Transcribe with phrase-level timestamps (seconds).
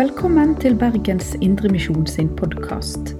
[0.00, 3.10] Velkommen til Bergens Indremisjon sin podkast.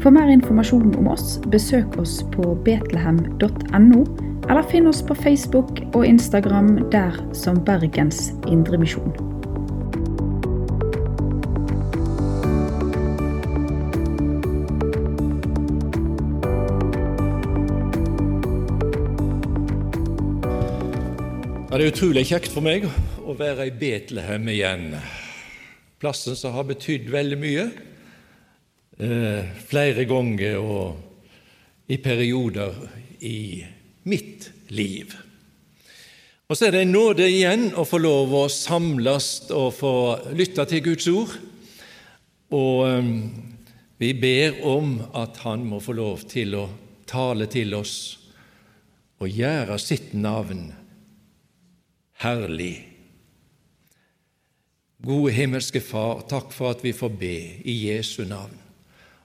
[0.00, 3.98] For mer informasjon om oss, besøk oss på betlehem.no,
[4.48, 9.12] eller finn oss på Facebook og Instagram der som Bergens Indremisjon.
[21.68, 22.88] Det er utrolig kjekt for meg
[23.20, 24.88] å være i Betlehem igjen.
[26.02, 27.64] Plassen som har betydd veldig mye
[28.98, 32.76] eh, flere ganger og i perioder
[33.24, 33.64] i
[34.08, 35.14] mitt liv.
[36.48, 39.94] Og så er det en nåde igjen å få lov å samles og få
[40.36, 41.34] lytte til Guds ord.
[42.54, 43.12] Og eh,
[44.02, 46.68] vi ber om at Han må få lov til å
[47.08, 47.96] tale til oss
[49.22, 50.66] og gjøre sitt navn
[52.24, 52.93] herlig.
[55.04, 58.54] Gode himmelske Far, takk for at vi får be i Jesu navn.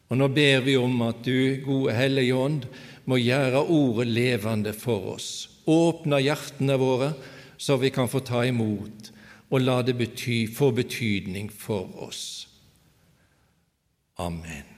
[0.10, 2.66] Og nå ber vi om at du, gode Hellige Ånd,
[3.08, 5.30] må gjøre ordet levende for oss.
[5.70, 7.14] Åpne hjertene våre,
[7.58, 9.12] så vi kan få ta imot,
[9.50, 12.26] og la det bety, få betydning for oss.
[14.20, 14.69] Amen.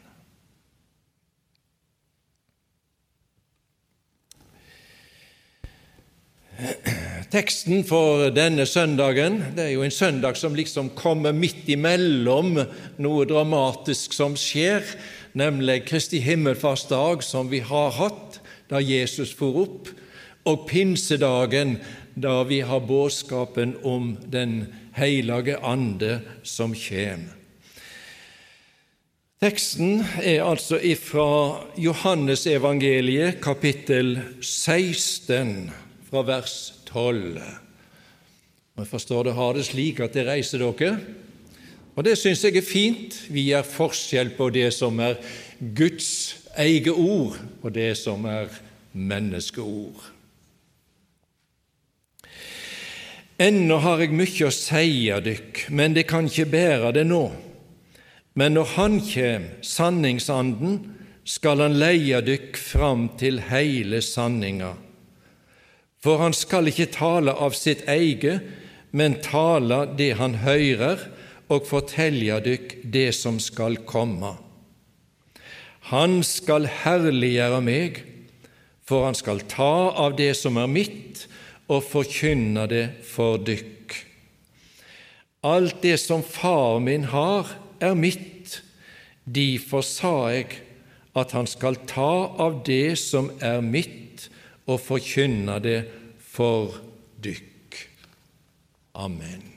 [7.31, 12.57] Teksten for denne søndagen det er jo en søndag som liksom kommer midt imellom
[13.01, 14.83] noe dramatisk som skjer,
[15.33, 19.89] nemlig Kristi himmelfartsdag, som vi har hatt da Jesus for opp,
[20.45, 21.77] og pinsedagen,
[22.15, 27.37] da vi har budskapen om Den hellige ande som kommer.
[29.41, 35.71] Teksten er altså ifra Johannesevangeliet kapittel 16,
[36.11, 37.39] fra vers 12.
[38.75, 40.97] Og Jeg forstår det har det slik at det reiser dere,
[41.95, 43.15] og det syns jeg er fint.
[43.31, 45.19] Vi gjør forskjell på det som er
[45.59, 48.51] Guds eget ord, og det som er
[48.91, 50.07] menneskeord.
[53.41, 57.23] Ennå har jeg mye å seie dykk, men det kan ikke bære det nå.
[58.35, 60.79] Men når Han kjem, sanningsanden,
[61.23, 64.75] skal Han leie dykk fram til heile sanninga
[66.01, 68.41] for han skal ikke tale av sitt eget,
[68.91, 71.03] men tale det han hører,
[71.51, 74.37] og fortelle dykk det som skal komme.
[75.91, 77.99] Han skal herliggjøre meg,
[78.87, 81.25] for han skal ta av det som er mitt,
[81.71, 83.95] og forkynne det for dykk.
[85.47, 87.49] Alt det som far min har,
[87.81, 88.59] er mitt.
[89.25, 90.59] Derfor sa jeg
[91.17, 94.10] at han skal ta av det som er mitt,
[94.67, 95.79] og forkynne det
[96.31, 96.77] for
[97.23, 97.79] dykk.
[98.93, 99.51] Amen.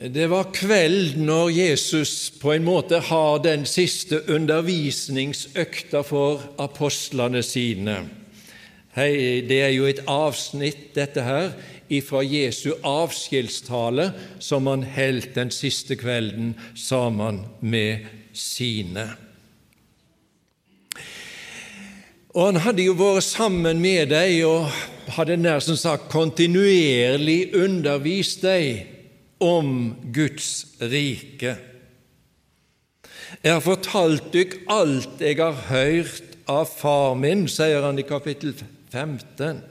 [0.00, 7.98] Det var kveld når Jesus på en måte har den siste undervisningsøkta for apostlene sine.
[8.96, 11.52] Hei, det er jo et avsnitt, dette her,
[11.90, 19.10] ifra Jesu avskjedstale som han holdt den siste kvelden sammen med sine.
[22.30, 24.70] Og Han hadde jo vært sammen med dem og
[25.16, 28.86] hadde nær som sagt kontinuerlig undervist dem
[29.42, 31.56] om Guds rike.
[33.42, 38.54] Jeg har fortalt dere alt jeg har hørt av far min, sier han i kapittel
[38.92, 39.62] 15.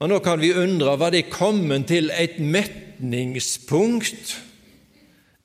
[0.00, 4.38] Og Nå kan vi undre var det kommet til et metningspunkt.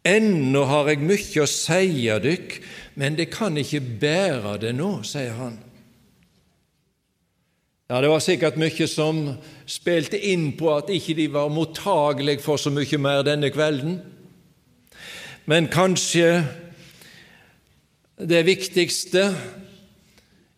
[0.07, 2.59] Ennå har jeg mye å seie dykk,
[2.95, 5.57] men det kan ikke bære det nå, sier han.
[7.89, 9.35] Ja, Det var sikkert mye som
[9.67, 13.99] spilte inn på at ikke de var mottagelige for så mye mer denne kvelden.
[15.45, 16.45] Men kanskje
[18.17, 19.35] det viktigste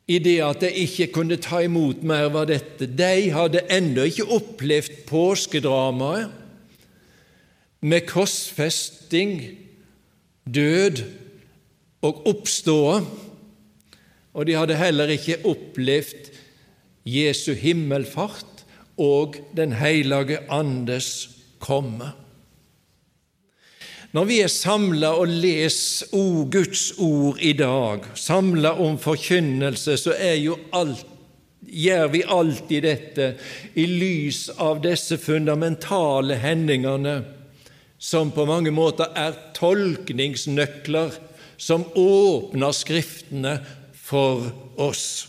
[0.07, 2.87] i det at de ikke kunne ta imot mer, var dette.
[2.87, 6.31] De hadde ennå ikke opplevd påskedramaet
[7.81, 9.41] med korsfesting,
[10.47, 11.03] død
[12.07, 13.01] og oppståa,
[14.33, 16.31] og de hadde heller ikke opplevd
[17.07, 18.63] Jesu himmelfart
[18.97, 21.29] og Den hellige Andes
[21.59, 22.13] komme.
[24.17, 30.15] Når vi er samla og leser oh, Guds ord i dag, samla om forkynnelse, så
[30.73, 31.03] alt,
[31.61, 33.27] gjør vi alltid dette
[33.77, 37.13] i lys av disse fundamentale hendingene
[38.01, 41.13] som på mange måter er tolkningsnøkler
[41.61, 43.59] som åpner Skriftene
[43.93, 44.49] for
[44.81, 45.27] oss.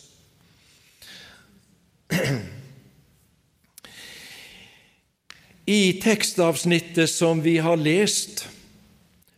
[5.68, 8.48] I tekstavsnittet som vi har lest,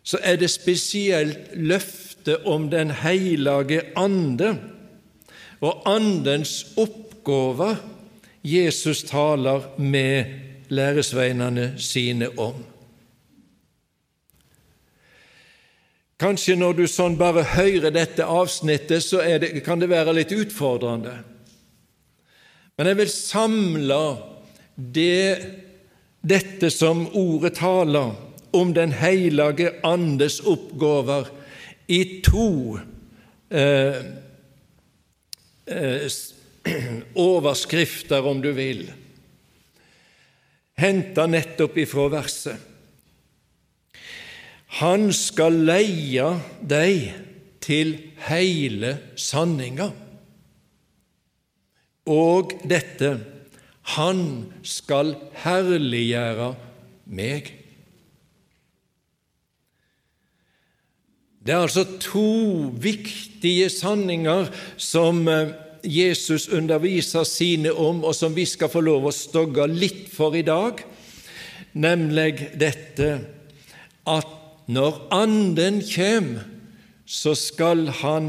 [0.03, 4.55] så er det spesielt løftet om Den hellige ande
[5.61, 7.77] og Andens oppgaver
[8.45, 10.25] Jesus taler med
[10.73, 12.57] læresveinene sine om.
[16.21, 21.15] Kanskje når du sånn bare hører dette avsnittet, så det, kan det være litt utfordrende.
[22.77, 24.01] Men jeg vil samle
[24.77, 25.39] det,
[26.21, 28.13] dette som ordet taler
[28.53, 31.31] om Den hellige andes oppgaver,
[31.91, 32.79] i to
[33.51, 34.03] eh,
[35.67, 36.11] eh,
[37.15, 38.85] overskrifter, om du vil,
[40.79, 42.69] henta nettopp ifra verset.
[44.79, 46.29] Han skal leie
[46.63, 47.11] deg
[47.65, 47.97] til
[48.29, 49.91] heile sanninga.
[52.11, 53.19] Og dette
[53.97, 54.21] Han
[54.63, 56.53] skal herliggjøre
[57.11, 57.49] meg.
[61.51, 62.29] Det er altså to
[62.79, 65.49] viktige sanninger som eh,
[65.83, 70.45] Jesus underviser sine om, og som vi skal få lov å stogge litt for i
[70.47, 70.79] dag,
[71.75, 73.09] nemlig dette
[74.07, 74.31] at
[74.71, 76.29] når Anden kjem,
[77.03, 78.29] så skal han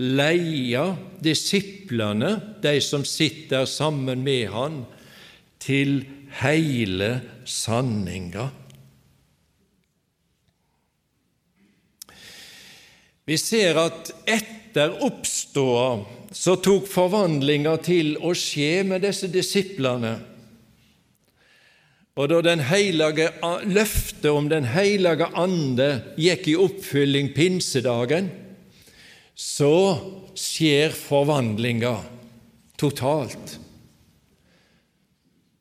[0.00, 0.86] leie
[1.20, 2.30] disiplene,
[2.64, 4.80] de som sitter sammen med han,
[5.60, 6.00] til
[6.40, 8.48] heile sanninga.
[13.28, 15.90] Vi ser at etter oppståa
[16.32, 20.16] så tok forvandlinga til å skje med disse disiplene.
[22.18, 23.28] Og da den heilage,
[23.68, 28.32] løftet om Den hellige ande gikk i oppfylling pinsedagen,
[29.38, 29.94] så
[30.34, 31.94] skjer forvandlinga
[32.80, 33.58] totalt.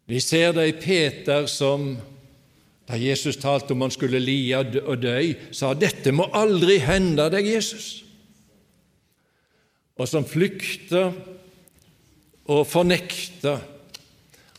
[0.08, 1.98] Vi ser det i Peter som,
[2.88, 7.46] da Jesus talte om han skulle lie og dø, sa 'Dette må aldri hende deg,
[7.56, 8.04] Jesus',
[9.98, 11.12] og som flykter
[12.48, 13.60] og fornekter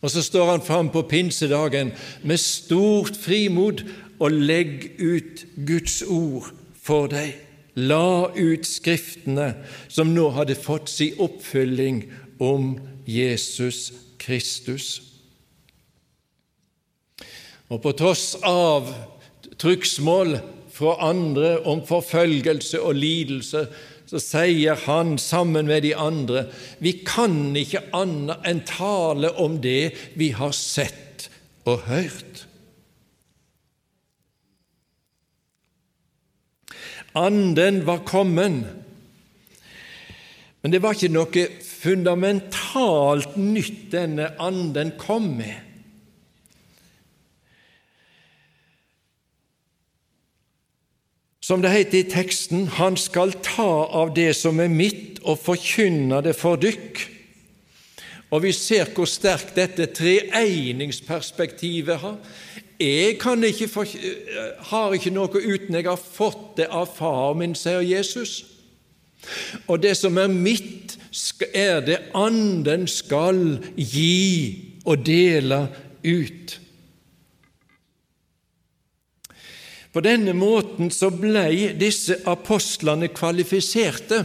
[0.01, 1.91] og så står han fram på pinsedagen
[2.23, 3.83] med stort frimod
[4.19, 6.53] og legg ut Guds ord
[6.83, 7.35] for deg.
[7.79, 9.53] La ut Skriftene,
[9.89, 12.05] som nå hadde fått si oppfylling
[12.43, 12.77] om
[13.07, 15.08] Jesus Kristus.
[17.69, 18.89] Og på tross av
[19.61, 20.39] trykksmål
[20.73, 23.67] fra andre om forfølgelse og lidelse,
[24.09, 26.47] så sier han sammen med de andre
[26.81, 31.29] vi kan ikke annet enn tale om det vi har sett
[31.69, 32.47] og hørt.
[37.19, 38.65] Anden var kommet,
[40.63, 45.68] men det var ikke noe fundamentalt nytt denne anden kom med.
[51.49, 56.21] Som det heter i teksten, Han skal ta av det som er mitt, og forkynne
[56.21, 57.01] det for dykk.
[58.29, 62.19] Og vi ser hvor sterkt dette treegningsperspektivet har.
[62.79, 63.85] Jeg ikke for,
[64.71, 68.45] har ikke noe uten jeg har fått det av far min, sier Jesus.
[69.67, 70.99] Og det som er mitt,
[71.55, 75.69] er det Anden skal gi og dele
[76.05, 76.61] ut.
[79.93, 84.23] På denne måten så blei disse apostlene kvalifiserte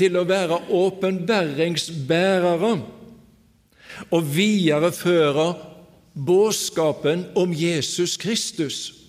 [0.00, 2.72] til å være åpenbæringsbærere
[4.10, 5.46] og videreføre
[6.14, 9.00] budskapen om Jesus Kristus.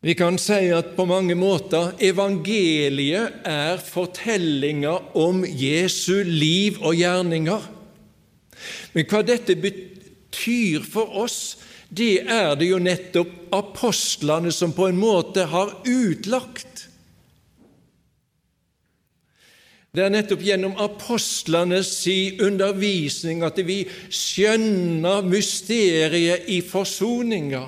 [0.00, 7.66] Vi kan si at på mange måter evangeliet er fortellinger om Jesu liv og gjerninger.
[8.94, 11.58] Men hva dette betyr for oss,
[11.90, 16.86] det er det jo nettopp apostlene som på en måte har utlagt.
[19.90, 21.90] Det er nettopp gjennom apostlenes
[22.38, 27.64] undervisning at vi skjønner mysteriet i forsoninga.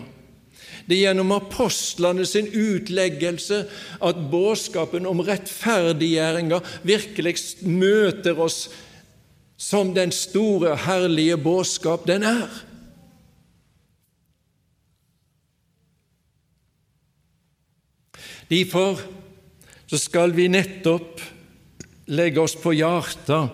[0.86, 3.64] Det er gjennom apostlene sin utleggelse
[4.02, 7.36] at budskapen om rettferdiggjøringa virkelig
[7.66, 8.68] møter oss
[9.58, 12.62] som den store, herlige budskap den er.
[18.52, 19.00] Derfor
[19.88, 21.20] skal vi nettopp
[22.12, 23.52] legge oss på hjertet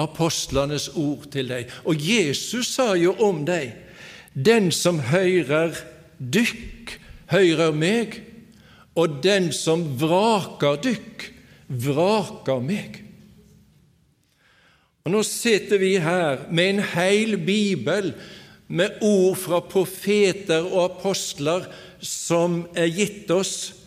[0.00, 1.68] apostlenes ord til deg.
[1.84, 3.74] Og Jesus sa jo om deg
[4.32, 5.74] den som hører
[6.18, 6.94] dykk,
[7.32, 8.20] hører meg,
[8.98, 11.26] og den som vraker dykk,
[11.68, 13.00] vraker meg.
[15.04, 18.12] Og Nå sitter vi her med en hel bibel
[18.70, 21.66] med ord fra profeter og apostler
[22.04, 23.79] som er gitt oss.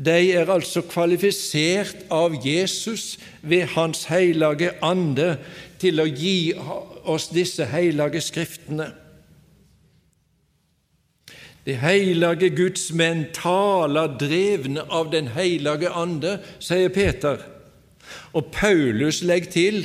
[0.00, 5.34] De er altså kvalifisert av Jesus ved Hans hellige ande
[5.80, 8.86] til å gi oss disse hellige skriftene.
[11.68, 17.42] De hellige Guds menn taler drevne av Den hellige ande, sier Peter.
[18.32, 19.82] Og Paulus legger til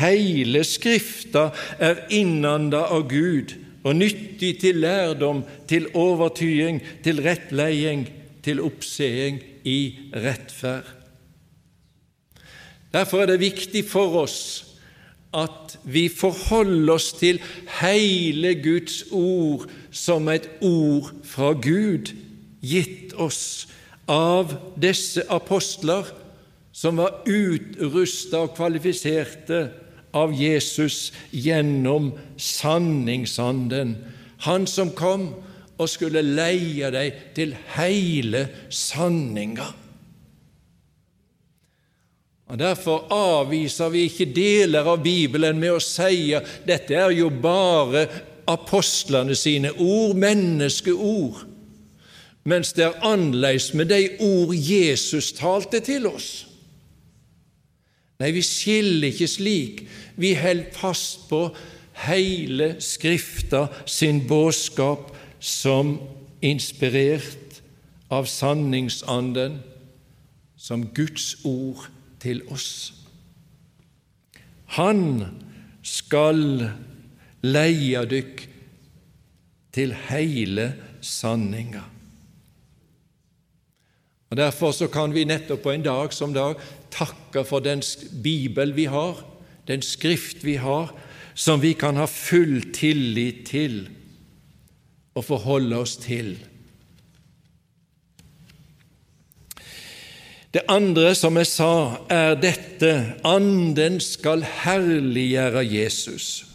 [0.00, 8.08] hele Skrifta er innanda av Gud og nyttig til lærdom, til overtyding, til rettleiing,
[8.44, 10.88] til oppseing i rettferd.
[12.92, 14.40] Derfor er det viktig for oss
[15.36, 17.38] at vi forholder oss til
[17.80, 22.10] hele Guds ord som et ord fra Gud,
[22.60, 23.68] gitt oss
[24.10, 26.08] av disse apostler
[26.74, 29.68] som var utrusta og kvalifiserte
[30.16, 33.94] av Jesus gjennom sanningsanden,
[34.46, 35.30] han som kom
[35.80, 39.68] og skulle leie deg til hele sanninga.
[42.50, 47.30] Og Derfor avviser vi ikke deler av Bibelen med å si at dette er jo
[47.30, 48.08] bare
[48.50, 51.44] apostlene sine ord, menneskeord,
[52.50, 56.30] mens det er annerledes med de ord Jesus talte til oss.
[58.20, 59.84] Nei, vi skiller ikke slik.
[60.20, 61.46] Vi holder fast på
[62.08, 65.98] hele Skrifta sin budskap som
[66.44, 67.62] inspirert
[68.10, 69.60] av sanningsanden,
[70.56, 71.88] som Guds ord
[72.20, 72.92] til oss.
[74.76, 75.24] Han
[75.82, 76.68] skal
[77.42, 78.44] leie dykk
[79.74, 81.82] til hele sanninga.
[84.30, 86.60] Og Derfor så kan vi nettopp på en dag som dag
[86.94, 87.82] takke for den
[88.22, 89.18] Bibel vi har,
[89.66, 90.92] den Skrift vi har,
[91.34, 93.88] som vi kan ha full tillit til
[95.20, 96.38] og forholde oss til.
[100.50, 101.72] Det andre som jeg sa,
[102.10, 102.94] er dette
[103.28, 106.46] Anden skal herliggjøre Jesus.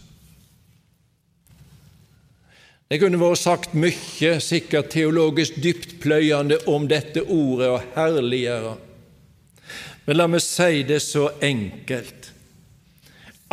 [2.92, 8.76] Det kunne vært sagt mye, sikkert teologisk dyptpløyende, om dette ordet å herliggjøre.
[10.06, 12.30] Men la meg si det så enkelt.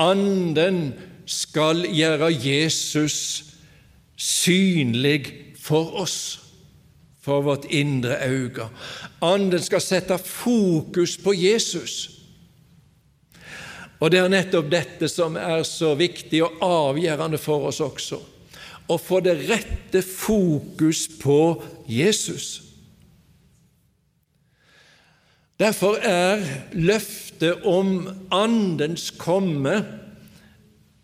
[0.01, 0.91] Anden
[1.29, 3.52] skal gjøre Jesus
[4.17, 6.41] synlig for oss,
[7.23, 8.67] for vårt indre øye.
[9.23, 12.11] Anden skal sette fokus på Jesus.
[14.03, 18.19] Og det er nettopp dette som er så viktig og avgjørende for oss også
[18.91, 21.39] å få det rette fokus på
[21.89, 22.61] Jesus.
[25.61, 26.43] Derfor er
[26.75, 29.77] løftet om Andens komme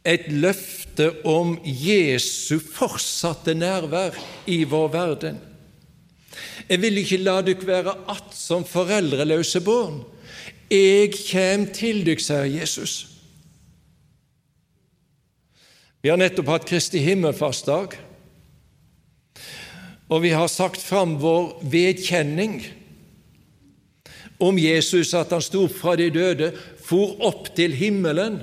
[0.09, 4.17] et løfte om Jesu fortsatte nærvær
[4.49, 5.41] i vår verden.
[6.69, 10.03] Jeg vil ikke la dere være att som foreldreløse barn.
[10.71, 13.07] Jeg kjem til dere, sier Jesus.
[16.03, 17.97] Vi har nettopp hatt Kristi himmelfartsdag,
[20.09, 22.61] og vi har sagt fram vår vedkjenning
[24.39, 26.53] om Jesus, at han sto fra de døde,
[26.85, 28.39] for opp til himmelen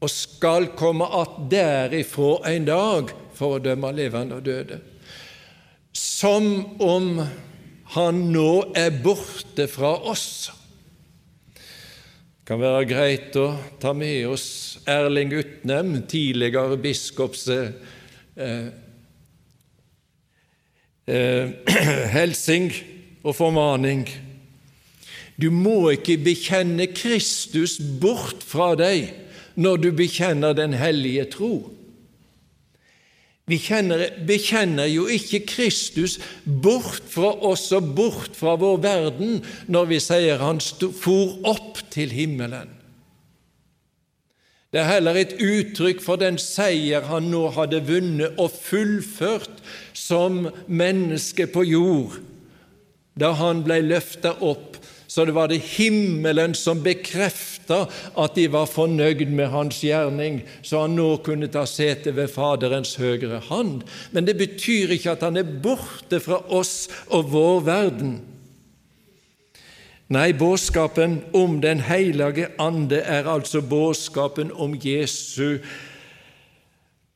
[0.00, 4.80] og skal komme att derifra en dag for å dømme levende og døde.
[5.96, 7.22] Som om
[7.96, 10.50] han nå er borte fra oss
[11.56, 13.46] Det kan være greit å
[13.82, 18.68] ta med oss Erling Utnem, tidligere biskops eh,
[21.10, 21.48] eh,
[22.14, 22.68] helsing
[23.26, 24.04] og formaning.
[25.34, 29.10] Du må ikke bekjenne Kristus bort fra deg
[29.56, 31.54] når du bekjenner den hellige tro.
[33.46, 39.36] Vi kjenner, bekjenner jo ikke Kristus bort fra oss og bort fra vår verden
[39.70, 42.72] når vi sier Han for opp til himmelen.
[44.74, 49.62] Det er heller et uttrykk for den seier han nå hadde vunnet og fullført
[49.94, 52.18] som menneske på jord,
[53.14, 54.75] da han ble løfta opp
[55.16, 57.86] så det var det himmelen som bekrefta
[58.20, 62.98] at de var fornøyd med hans gjerning, så han nå kunne ta sete ved Faderens
[63.00, 63.86] høyre hand.
[64.12, 68.12] Men det betyr ikke at han er borte fra oss og vår verden.
[70.12, 75.64] Nei, budskapen om Den hellige ande er altså budskapen om Jesu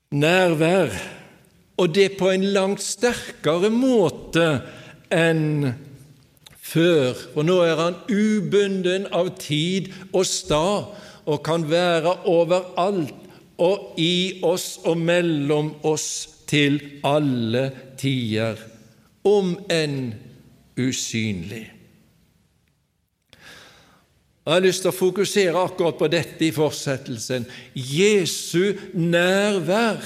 [0.09, 0.97] nærvær,
[1.77, 4.49] og det på en langt sterkere måte
[5.13, 5.90] enn
[6.71, 10.91] før, for nå er Han ubunden av tid og stad
[11.27, 13.17] og kan være overalt
[13.61, 16.09] og i oss og mellom oss
[16.49, 17.69] til alle
[18.01, 18.57] tider,
[19.29, 20.15] om enn
[20.81, 21.67] usynlig.
[24.41, 27.45] Jeg har lyst til å fokusere akkurat på dette i fortsettelsen.
[27.77, 30.01] Jesu nærvær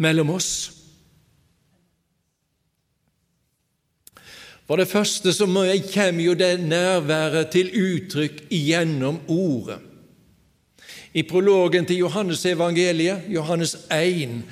[0.00, 0.79] mellom oss.
[4.70, 9.80] For det første så kommer jo det nærværet til uttrykk gjennom Ordet.
[11.14, 14.44] I prologen til Johannes evangeliet, Johannes 1,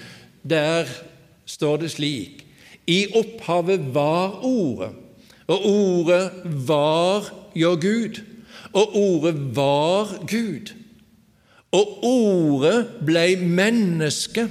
[0.42, 0.90] der
[1.46, 2.46] står det slik
[2.86, 4.90] I opphavet var Ordet,
[5.46, 6.30] og Ordet
[6.66, 8.18] var jo Gud,
[8.72, 10.74] og Ordet var Gud.
[11.72, 14.48] Og Ordet blei menneske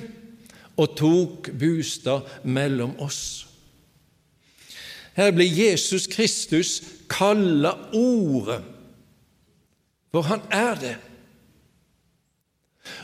[0.78, 3.47] og tok bostad mellom oss.
[5.18, 8.62] Her blir Jesus Kristus kalla Ordet,
[10.14, 10.96] for han er det.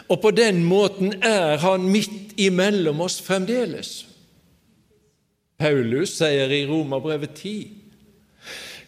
[0.08, 4.06] Og på den måten er han midt imellom oss fremdeles.
[5.58, 7.84] Paulus sier i Romerbrevet 10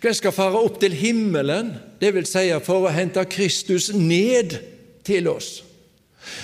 [0.05, 4.53] hvem skal fare opp til himmelen, vil si for å hente Kristus ned
[5.07, 5.63] til oss?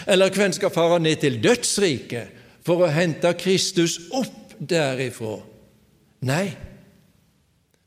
[0.09, 2.31] Eller hvem skal fare ned til dødsriket
[2.65, 5.35] for å hente Kristus opp derifra?
[6.25, 6.55] Nei,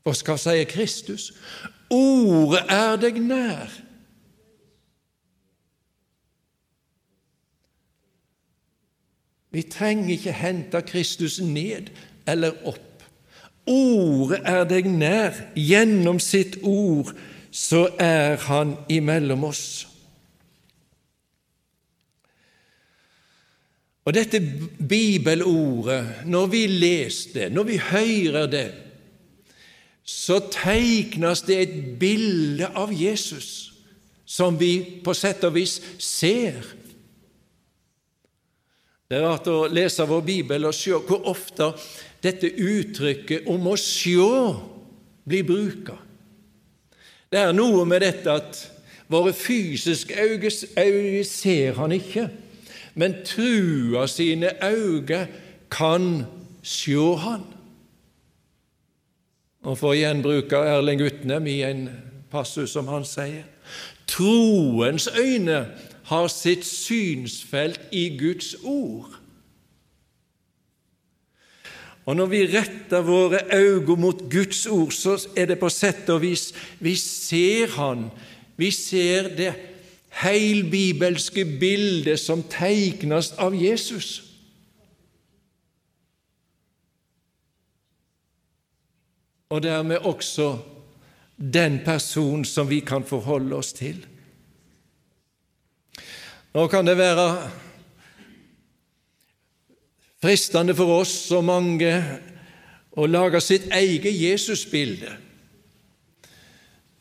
[0.05, 1.31] hva skal si Kristus?
[1.89, 3.81] Ordet er deg nær
[9.55, 11.87] Vi trenger ikke hente Kristus ned
[12.27, 13.05] eller opp.
[13.71, 15.37] Ordet er deg nær.
[15.55, 17.13] Gjennom sitt ord
[17.55, 19.87] så er Han imellom oss.
[24.05, 24.41] Og dette
[24.89, 28.67] bibelordet, når vi leser det, når vi hører det,
[30.05, 33.73] så tegnes det et bilde av Jesus
[34.25, 36.61] som vi på sett og vis ser
[39.05, 41.67] det er rart å lese vår bibel og se hvor ofte
[42.25, 44.29] dette uttrykket om å sjå
[45.29, 45.97] blir bruka.
[47.29, 48.61] Det er noe med dette at
[49.07, 52.25] våre fysiske øyne, ser han ikke,
[52.97, 55.21] men trua sine øyne
[55.69, 56.25] kan
[56.65, 57.45] sjå han.
[59.65, 61.87] Og For å gjenbruke Erling Utnem i en
[62.31, 63.45] passus som han sier
[64.05, 65.65] troens øyne
[66.05, 69.09] har sitt synsfelt i Guds ord.
[72.05, 76.21] Og Når vi retter våre øyne mot Guds ord, så er det på sett og
[76.21, 78.11] vis vi ser Han,
[78.57, 79.53] vi ser det
[80.21, 84.24] heilbibelske bildet som tegnes av Jesus.
[89.49, 90.57] Og dermed også
[91.37, 93.99] den person som vi kan forholde oss til.
[96.55, 97.27] Nå kan det være
[100.23, 101.91] fristende for oss og mange
[102.95, 105.11] å lage sitt eget Jesusbilde.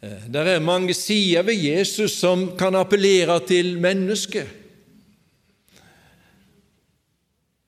[0.03, 4.64] Eh, det er mange sider ved Jesus som kan appellere til mennesket.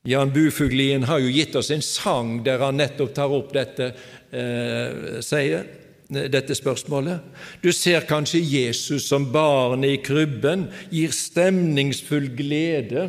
[0.06, 3.90] Jan Bufuglien har jo gitt oss en sang der han nettopp tar opp dette,
[4.30, 5.66] eh, sier
[6.06, 7.18] dette spørsmålet.
[7.62, 13.08] Du ser kanskje Jesus som barnet i krybben gir stemningsfull glede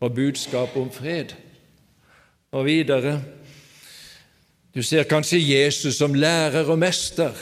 [0.00, 1.32] og budskap om fred.
[2.52, 3.20] Og videre
[4.70, 7.32] Du ser kanskje Jesus som lærer og mester,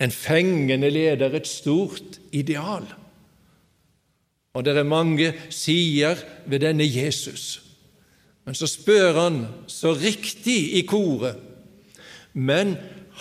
[0.00, 2.86] en fengende leder, et stort ideal.
[4.56, 6.16] Og det er mange sider
[6.48, 7.60] ved denne Jesus.
[8.46, 11.36] Men så spør han så riktig i koret
[12.32, 12.76] Men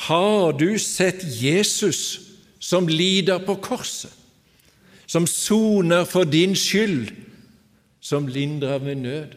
[0.08, 2.20] har du sett Jesus
[2.60, 4.12] som lider på korset,
[5.08, 7.12] som soner for din skyld,
[8.02, 9.36] som lindrer med nød?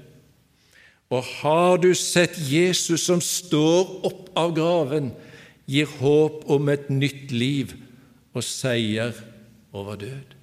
[1.10, 5.12] Og har du sett Jesus som står opp av graven,
[5.68, 7.76] gir håp om et nytt liv
[8.34, 9.14] og seier
[9.72, 10.37] over død?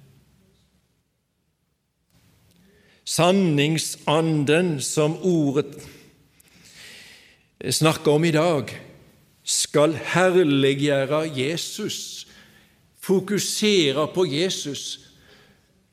[3.06, 5.76] Sanningsanden som ordet
[7.70, 8.72] snakker om i dag,
[9.46, 12.26] skal herliggjøre Jesus,
[12.98, 15.06] fokusere på Jesus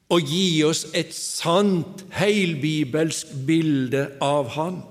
[0.10, 4.82] og gi oss et sant, heilbibelsk bilde av Han.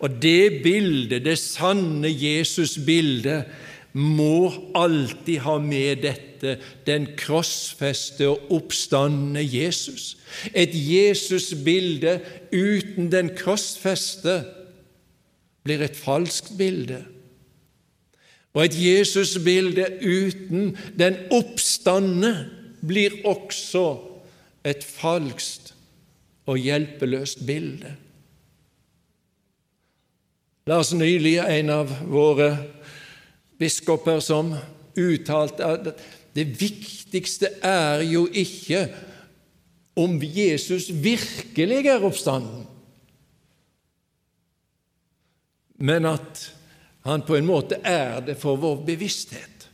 [0.00, 3.50] Og det bildet, det sanne Jesus-bildet,
[3.92, 10.16] må alltid ha med dette den krossfeste og oppstandende Jesus.
[10.54, 12.20] Et Jesus-bilde
[12.52, 14.40] uten den krossfeste
[15.64, 17.02] blir et falskt bilde
[18.54, 22.50] Og et Jesusbilde uten den oppstandende
[22.86, 23.84] blir også
[24.66, 25.74] et falskt
[26.50, 27.94] og hjelpeløst bilde.
[30.66, 32.50] La oss nylig en av våre
[33.60, 34.54] biskoper som
[34.98, 35.90] uttalte at
[36.34, 38.86] det viktigste er jo ikke
[40.00, 42.64] om Jesus virkelig er oppstanden,
[45.80, 46.44] men at
[47.08, 49.66] han på en måte er det for vår bevissthet.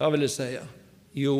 [0.00, 0.48] Hva vil jeg si?
[1.20, 1.36] Jo,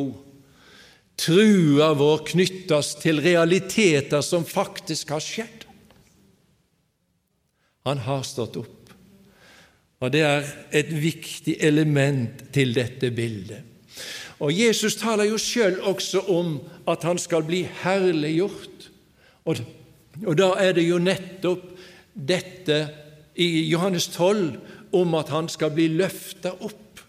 [1.18, 5.64] trua vår knyttes til realiteter som faktisk har skjedd.
[7.88, 8.83] Han har stått opp.
[10.04, 13.62] Og Det er et viktig element til dette bildet.
[14.44, 16.58] Og Jesus taler jo sjøl også om
[16.90, 18.90] at han skal bli herliggjort.
[19.48, 19.62] Og,
[20.26, 21.70] og da er det jo nettopp
[22.14, 22.82] dette
[23.40, 24.58] i Johannes 12
[24.92, 27.00] om at han skal bli løfta opp.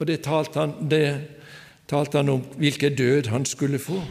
[0.00, 1.06] Og det talte, han, det
[1.88, 4.02] talte han om hvilken død han skulle få.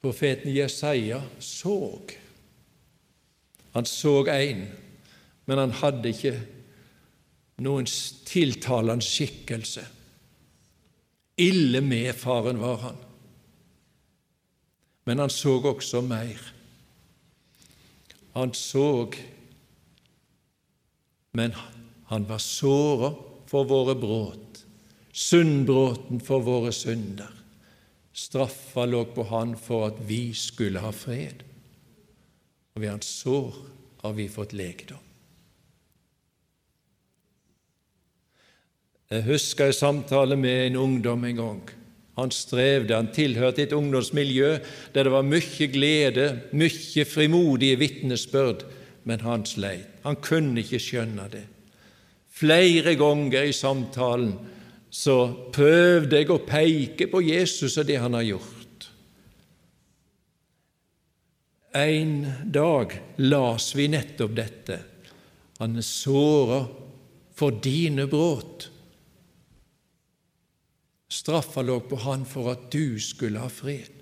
[0.00, 2.00] Profeten Jesaja så.
[3.72, 4.66] Han så en,
[5.44, 6.34] men han hadde ikke
[7.64, 7.88] noen
[8.28, 9.84] tiltalende skikkelse.
[11.38, 13.00] Ille medfaren var han.
[15.06, 16.38] Men han så også mer.
[18.34, 19.08] Han så,
[21.32, 21.54] men
[22.10, 23.14] han var såra
[23.48, 24.60] for våre brudd,
[25.12, 27.37] syndbråten for våre synder.
[28.18, 31.44] Straffa lå på han for at vi skulle ha fred,
[32.74, 33.54] og ved hans sår
[34.02, 35.04] har vi fått legedom.
[39.08, 41.62] Jeg husker en samtale med en ungdom en gang.
[42.18, 44.50] Han strevde, han tilhørte et ungdomsmiljø
[44.92, 48.66] der det var mye glede, mye frimodige vitnesbyrd,
[49.08, 49.86] men han sleit.
[50.02, 51.46] Han kunne ikke skjønne det.
[52.28, 54.34] Flere ganger i samtalen
[54.90, 55.16] så
[55.52, 58.88] prøvde jeg å peke på Jesus og det han har gjort.
[61.76, 64.78] En dag las vi nettopp dette.
[65.60, 66.62] Han er såra
[67.36, 68.66] for dine brudd.
[71.08, 73.92] Straffa lå på han for at du skulle ha fred.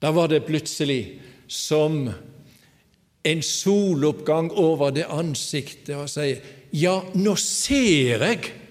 [0.00, 2.08] Da var det plutselig som
[3.24, 6.42] en soloppgang over det ansiktet og sier,
[6.72, 8.63] 'Ja, nå ser jeg'.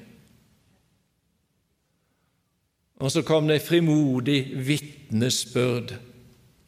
[3.04, 5.98] Og så kom det frimodig vitnesbyrd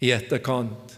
[0.04, 0.98] i etterkant.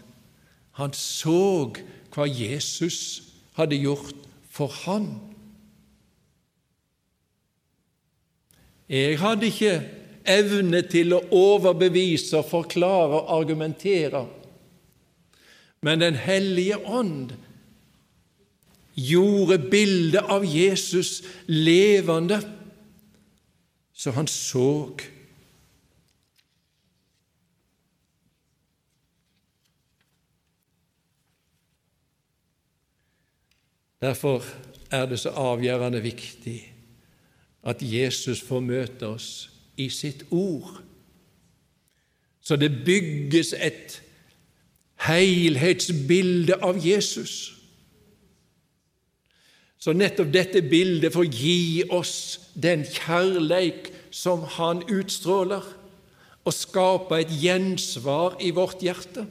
[0.78, 1.70] Han så
[2.10, 3.22] hva Jesus
[3.54, 5.12] hadde gjort for han.
[8.90, 9.74] Jeg hadde ikke
[10.28, 14.24] evne til å overbevise, forklare og argumentere,
[15.86, 17.36] men Den hellige ånd
[18.98, 22.40] gjorde bildet av Jesus levende,
[23.94, 24.96] så han så
[34.02, 34.44] Derfor
[34.90, 36.58] er det så avgjørende viktig
[37.66, 40.78] at Jesus får møte oss i sitt ord.
[42.40, 43.98] Så det bygges et
[45.04, 47.58] helhetsbilde av Jesus.
[49.78, 52.14] Så nettopp dette bildet får gi oss
[52.54, 55.62] den kjærleik som Han utstråler,
[56.48, 59.26] og skape et gjensvar i vårt hjerte.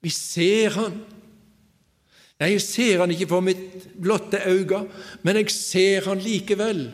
[0.00, 1.02] Vi ser Han,
[2.40, 4.84] Nei, jeg ser han ikke for mitt blotte øye,
[5.22, 6.86] men jeg ser han likevel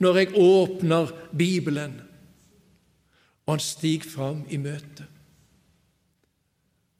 [0.00, 1.98] når jeg åpner Bibelen,
[3.46, 5.04] og han stiger fram i møte.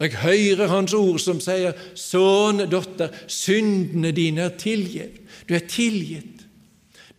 [0.01, 6.45] Jeg hører Hans ord som sier, 'Sønn, datter, syndene dine er tilgitt.' Du er tilgitt.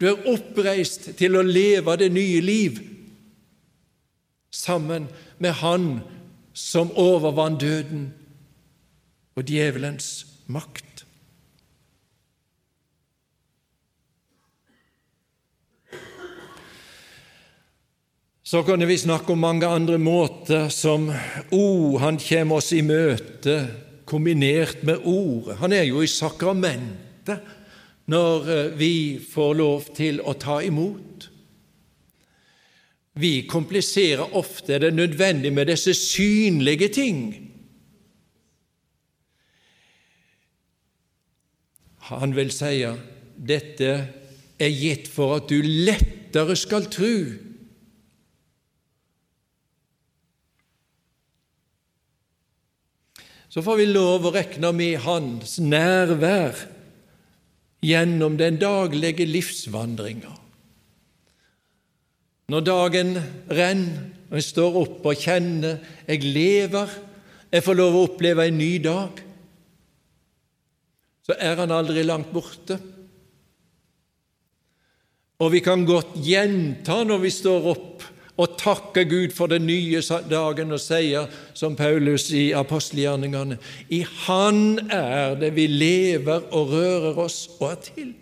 [0.01, 2.79] Du er oppreist til å leve det nye liv
[4.51, 5.07] sammen
[5.39, 5.99] med Han
[6.53, 8.13] som overvant døden
[9.35, 11.05] og djevelens makt.
[18.47, 21.09] Så kunne vi snakke om mange andre måter som
[21.51, 23.55] oh, Han kommer oss i møte,
[24.05, 25.57] kombinert med ordet.
[25.63, 27.41] Han er jo i sakramentet
[28.05, 31.25] når eh, vi får lov til å ta imot.
[33.17, 37.21] Vi kompliserer ofte det nødvendig med disse synlige ting.
[42.11, 42.83] Han vil si
[43.35, 43.91] dette
[44.61, 47.45] er gitt for at du lettere skal tru.
[53.55, 56.57] så får vi lov å regne med Hans nærvær
[57.87, 60.33] gjennom den daglige livsvandringa.
[62.51, 63.13] Når dagen
[63.47, 66.91] renner, og jeg står opp og kjenner jeg lever,
[67.47, 69.23] jeg får lov å oppleve en ny dag,
[71.25, 72.77] så er han aldri langt borte.
[75.41, 80.01] Og vi kan godt gjenta når vi står opp og takke Gud for den nye
[80.29, 83.57] dagen og sier, som Paulus i apostelgjerningene,
[83.89, 88.13] i Han er det vi lever og rører oss og er til.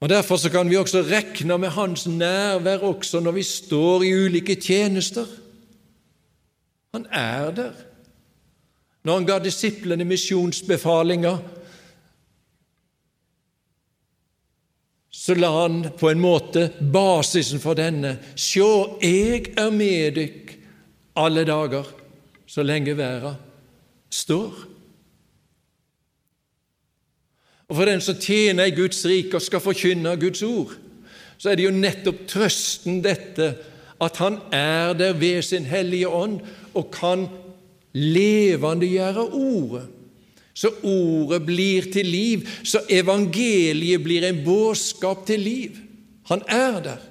[0.00, 4.12] Og Derfor så kan vi også regne med Hans nærvær også når vi står i
[4.24, 5.26] ulike tjenester.
[6.94, 7.85] Han er der.
[9.06, 11.36] Når han ga disiplene misjonsbefalinger,
[15.14, 18.16] så la han på en måte basisen for denne.
[18.34, 20.50] Sjå, jeg er med dykk
[21.22, 21.86] alle dager,
[22.50, 23.36] så lenge verda
[24.10, 24.58] står.
[27.66, 30.76] Og For den som tjener i Guds rike og skal forkynne Guds ord,
[31.38, 33.54] så er det jo nettopp trøsten dette
[34.02, 36.40] at Han er der ved sin Hellige Ånd
[36.74, 37.28] og kan
[37.96, 39.86] levendegjøre Ordet
[40.56, 45.76] så ordet blir til liv, så evangeliet blir en budskap til liv.
[46.30, 47.02] Han er der.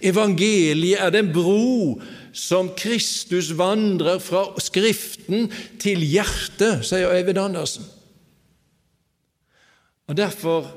[0.00, 2.00] Evangeliet er den bro
[2.32, 7.84] som Kristus vandrer fra Skriften til hjertet, sier Øyvind Andersen.
[10.08, 10.70] Og Derfor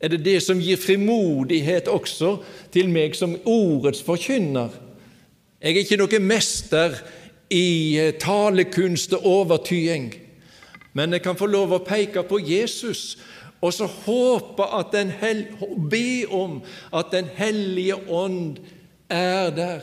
[0.00, 2.38] er det det som gir frimodighet også
[2.72, 4.72] til meg som ordets forkynner.
[5.60, 6.94] Jeg er ikke noen mester
[7.52, 10.14] i eh, talekunst og overtyding,
[10.96, 13.18] men jeg kan få lov å peke på Jesus
[13.60, 15.44] og så håpe at den hel,
[15.90, 16.62] be om
[16.96, 18.56] at Den hellige ånd
[19.10, 19.80] er der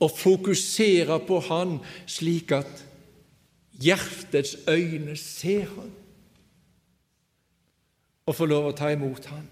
[0.00, 2.84] og fokuserer på Han, slik at
[3.82, 5.90] hjertets øyne ser Han
[8.30, 9.48] og får lov å ta imot Han.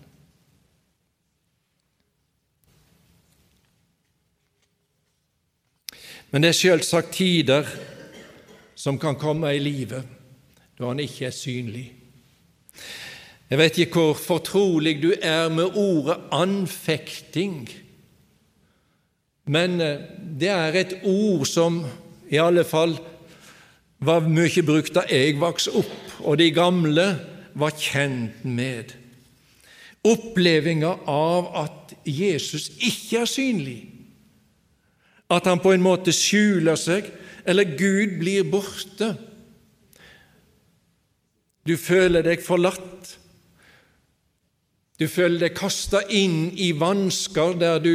[6.31, 7.69] Men det er selvsagt tider
[8.77, 10.17] som kan komme i livet
[10.79, 11.87] da han ikke er synlig.
[13.49, 17.65] Jeg vet ikke hvor fortrolig du er med ordet anfekting,
[19.49, 20.05] men eh,
[20.39, 21.81] det er et ord som
[22.31, 22.95] i alle fall
[23.99, 27.09] var mye brukt da jeg vokste opp, og de gamle
[27.59, 28.93] var kjent med.
[30.07, 33.81] Opplevelsen av at Jesus ikke er synlig
[35.29, 37.09] at han på en måte skjuler seg,
[37.49, 39.13] eller Gud blir borte.
[41.69, 43.15] Du føler deg forlatt.
[44.99, 47.93] Du føler deg kasta inn i vansker der du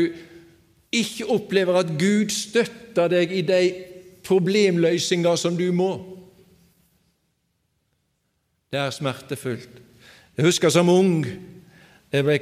[0.94, 3.62] ikke opplever at Gud støtter deg i de
[4.24, 5.92] problemløsninger som du må.
[8.72, 9.82] Det er smertefullt.
[10.38, 11.26] Jeg husker som ung
[12.14, 12.38] jeg ble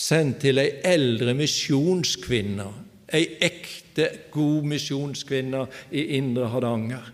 [0.00, 2.66] sendt til ei eldre misjonskvinne,
[3.12, 7.12] ei ekte god misjonskvinne i Indre Hardanger.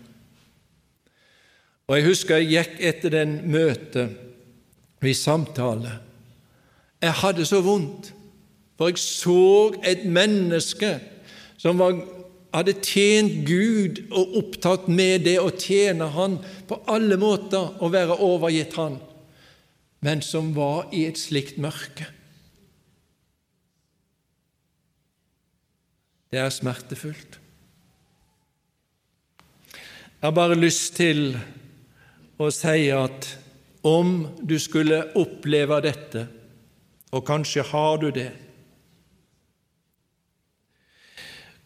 [1.87, 4.13] Og Jeg husker jeg gikk etter den møtet,
[5.01, 5.97] vi samtale.
[7.01, 8.13] Jeg hadde så vondt,
[8.77, 10.93] for jeg så et menneske
[11.59, 11.97] som var,
[12.53, 18.19] hadde tjent Gud og opptatt med det å tjene Han på alle måter og være
[18.23, 18.99] overgitt Han,
[20.01, 22.07] men som var i et slikt mørke.
[26.31, 27.39] Det er smertefullt.
[30.21, 31.33] Jeg har bare lyst til
[32.39, 33.27] å si at
[33.83, 36.27] om du skulle oppleve dette,
[37.11, 38.29] og kanskje har du det,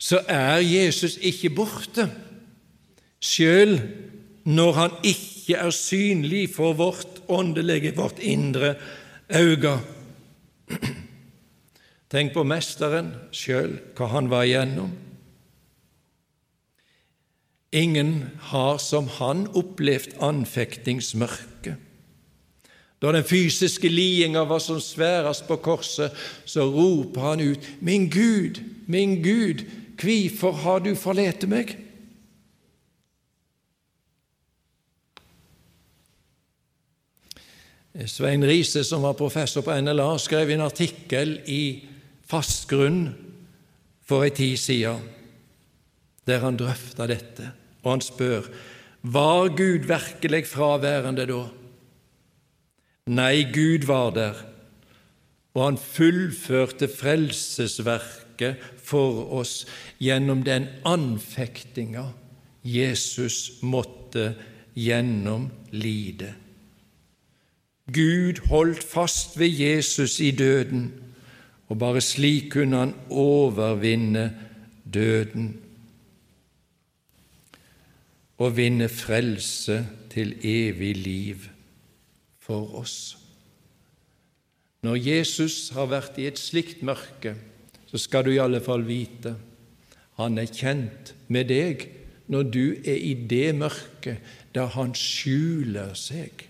[0.01, 2.07] så er Jesus ikke borte,
[3.21, 3.77] sjøl
[4.49, 8.75] når han ikke er synlig for vårt åndelige, vårt indre
[9.29, 9.77] øye.
[12.11, 14.93] Tenk på Mesteren sjøl, hva han var igjennom.
[17.75, 21.81] Ingen har som han opplevd anfektingsmørket.
[23.03, 26.13] Da den fysiske lidinga var som sværest på korset,
[26.45, 29.65] så roper han ut, Min Gud, min Gud,
[29.99, 31.75] hvorfor har du forlatt meg?
[38.05, 41.61] Svein Riise, som var professor på NLA, skrev en artikkel i
[42.25, 43.09] fast grunn
[44.05, 45.03] for ei tid siden,
[46.25, 47.51] der han drøfta dette,
[47.83, 48.49] og han spør
[49.05, 51.43] var Gud virkelig fraværende da?
[53.05, 54.39] Nei, Gud var der,
[55.53, 59.67] og han fullførte frelsesverket for oss
[60.01, 62.07] gjennom den anfektinga
[62.65, 64.31] Jesus måtte
[64.73, 66.33] gjennom lide.
[67.93, 70.89] Gud holdt fast ved Jesus i døden,
[71.69, 74.25] og bare slik kunne han overvinne
[74.93, 75.53] døden
[78.37, 79.79] og vinne frelse
[80.11, 81.47] til evig liv
[82.39, 83.17] for oss.
[84.85, 87.33] Når Jesus har vært i et slikt mørke,
[87.89, 89.33] så skal du i alle fall vite
[90.19, 91.89] han er kjent med deg
[92.31, 96.45] når du er i det mørket der han skjuler seg.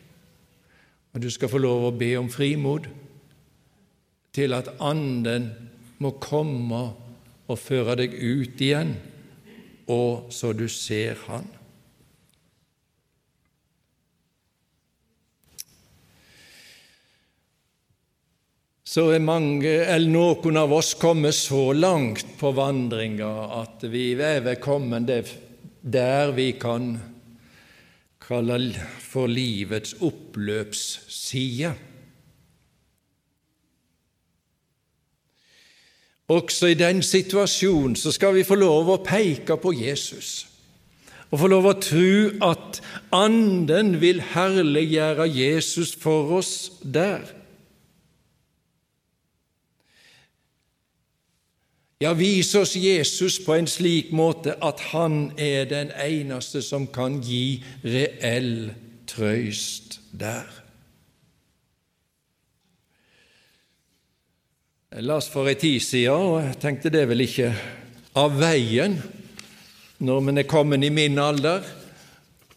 [1.16, 2.86] Og du skal få lov å be om frimod
[4.36, 5.50] til at Anden
[6.04, 6.82] må komme
[7.46, 8.96] og føre deg ut igjen,
[9.92, 11.48] og så du ser Han.
[18.96, 24.54] Så er mange, eller noen av oss kommet så langt på vandringa at vi er
[24.64, 25.10] kommet
[25.84, 26.94] der vi kan
[28.24, 28.72] kalle
[29.04, 31.74] for livets oppløpsside.
[36.28, 40.48] Også i den situasjonen så skal vi få lov å peke på Jesus
[41.32, 42.78] og få lov å tro at
[43.16, 47.26] Anden vil herliggjøre Jesus for oss der.
[52.00, 57.22] Ja, vis oss Jesus på en slik måte at han er den eneste som kan
[57.24, 58.70] gi reell
[59.10, 60.65] trøyst der.
[64.96, 67.50] Jeg las for ei tid siden, og jeg tenkte det er vel ikke
[68.16, 68.94] av veien
[70.00, 71.66] når man er kommet i min alder,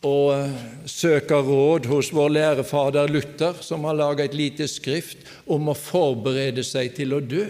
[0.07, 0.53] og
[0.87, 6.63] søker råd hos vår lærefader Luther, som har laget et lite skrift om å forberede
[6.63, 7.43] seg til å dø.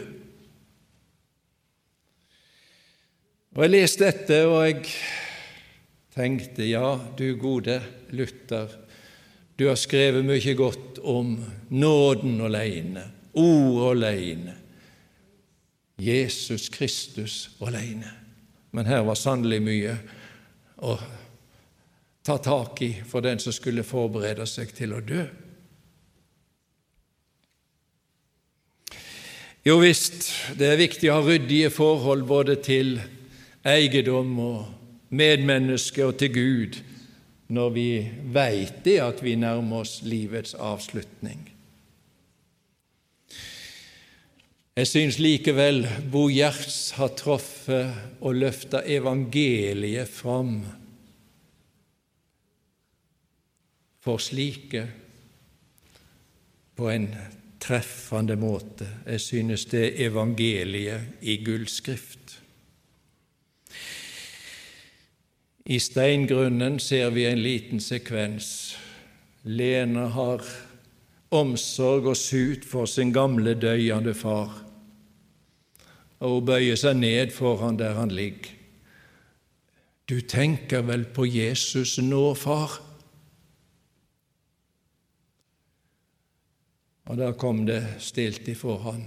[3.58, 4.94] Og Jeg leste dette, og jeg
[6.16, 7.76] tenkte ja, du gode
[8.16, 8.72] Luther,
[9.60, 11.36] du har skrevet mye godt om
[11.68, 13.04] nåden alene,
[13.36, 14.56] ord alene,
[15.98, 18.10] Jesus Kristus alene.
[18.70, 19.96] Men her var sannelig mye
[20.78, 20.94] å
[22.22, 25.24] ta tak i for den som skulle forberede seg til å dø.
[29.66, 32.94] Jo visst, det er viktig å ha ryddige forhold både til
[33.66, 36.78] eiendom og medmenneske og til Gud
[37.52, 37.90] når vi
[38.32, 41.57] veit det at vi nærmer oss livets avslutning.
[44.78, 50.60] Jeg syns likevel Bo Gjerts har truffet og løfta evangeliet fram
[54.06, 54.84] for slike
[56.78, 57.08] på en
[57.58, 58.86] treffende måte.
[59.02, 62.38] Jeg synes det er evangeliet i gullskrift.
[65.66, 68.78] I steingrunnen ser vi en liten sekvens.
[69.42, 70.46] Lene har
[71.34, 74.67] omsorg og sut for sin gamle, døyende far,
[76.18, 78.54] og hun bøyer seg ned foran der han ligger.
[80.08, 82.78] Du tenker vel på Jesus nå, far?
[87.08, 89.04] Og da kom det stilt ifra han.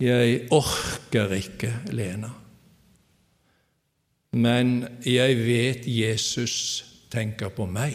[0.00, 2.32] Jeg orker ikke, Lena
[4.34, 6.56] men jeg vet Jesus
[7.12, 7.94] tenker på meg.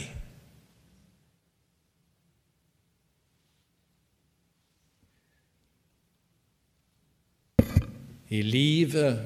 [8.30, 9.18] I livet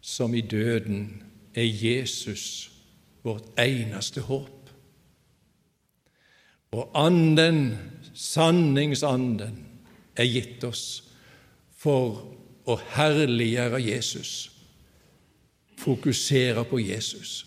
[0.00, 1.22] som i døden
[1.54, 2.72] er Jesus
[3.22, 4.70] vårt eneste håp.
[6.74, 7.76] Og Anden,
[8.14, 9.60] sanningsanden,
[10.16, 11.02] er gitt oss
[11.74, 12.20] for
[12.70, 14.54] å herliggjøre Jesus
[15.84, 17.46] fokusere på Jesus.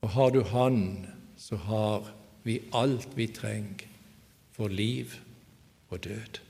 [0.00, 1.06] Og har du Han,
[1.36, 2.12] så har
[2.42, 3.86] vi alt vi trenger
[4.52, 5.14] for liv
[5.88, 6.49] og død.